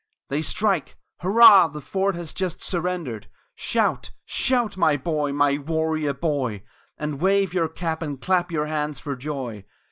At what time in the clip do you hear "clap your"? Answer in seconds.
8.19-8.65